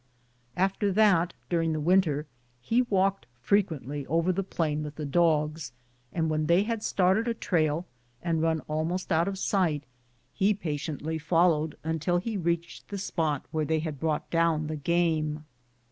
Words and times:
Af 0.57 0.79
ter 0.79 0.89
that, 0.91 1.35
during 1.47 1.73
the 1.73 1.79
winter, 1.79 2.25
he 2.59 2.81
walked 2.81 3.27
frequently 3.39 4.03
over 4.07 4.31
the 4.33 4.41
plain 4.41 4.81
with 4.81 4.95
the 4.95 5.05
dogs, 5.05 5.73
and 6.11 6.27
when 6.27 6.47
they 6.47 6.63
had 6.63 6.81
started 6.81 7.27
a 7.27 7.35
trail 7.35 7.85
and 8.19 8.41
run 8.41 8.61
almost 8.61 9.11
out 9.11 9.27
of 9.27 9.37
sight, 9.37 9.83
he 10.33 10.55
patiently 10.55 11.19
followed 11.19 11.77
until 11.83 12.17
he 12.17 12.35
reached 12.35 12.87
the 12.87 12.97
spot 12.97 13.45
where 13.51 13.63
they 13.63 13.77
had 13.77 13.99
brought 13.99 14.27
down 14.31 14.65
the 14.65 14.75
game. 14.75 15.45